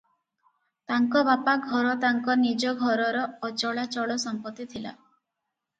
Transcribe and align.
ତାଙ୍କ 0.91 1.21
ବାପା 1.27 1.53
ଘର 1.67 1.93
ତାଙ୍କ 2.05 2.37
ନିଜ 2.47 2.73
ଘରର 2.81 3.23
ଅଚଳାଚଳ 3.51 4.19
ସମ୍ପତ୍ତି 4.27 4.69
ଥିଲା। 4.75 4.99